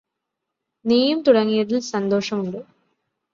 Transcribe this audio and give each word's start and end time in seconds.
നീയും 0.85 1.19
തുടങ്ങിയതില് 1.21 1.79
സന്തോഷമുണ്ട് 1.91 2.59